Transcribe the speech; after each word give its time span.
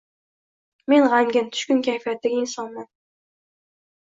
Men 0.93 1.05
gʻamgin, 1.11 1.51
tushkun 1.57 1.83
kayfiyatdagi 1.89 2.41
insonman. 2.47 2.89